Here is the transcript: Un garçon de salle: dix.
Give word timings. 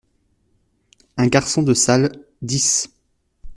Un 1.17 1.27
garçon 1.27 1.61
de 1.61 1.75
salle: 1.75 2.23
dix. 2.41 2.89